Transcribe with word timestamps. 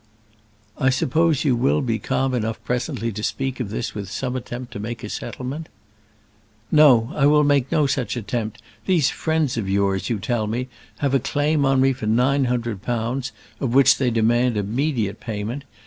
"I 0.79 0.89
suppose 0.89 1.43
you 1.45 1.55
will 1.55 1.81
be 1.81 1.99
calm 1.99 2.33
enough 2.33 2.59
presently 2.63 3.11
to 3.11 3.21
speak 3.21 3.59
of 3.59 3.69
this 3.69 3.93
with 3.93 4.09
some 4.09 4.35
attempt 4.35 4.73
to 4.73 4.79
make 4.79 5.03
a 5.03 5.09
settlement?" 5.09 5.69
"No; 6.71 7.11
I 7.13 7.27
will 7.27 7.43
make 7.43 7.71
no 7.71 7.85
such 7.85 8.17
attempt. 8.17 8.63
These 8.87 9.11
friends 9.11 9.57
of 9.57 9.69
yours, 9.69 10.09
you 10.09 10.17
tell 10.17 10.47
me, 10.47 10.69
have 11.05 11.13
a 11.13 11.19
claim 11.19 11.67
on 11.67 11.81
me 11.81 11.93
for 11.93 12.07
nine 12.07 12.45
hundred 12.45 12.81
pounds, 12.81 13.31
of 13.59 13.75
which 13.75 13.99
they 13.99 14.09
demand 14.09 14.57
immediate 14.57 15.19
payment. 15.19 15.65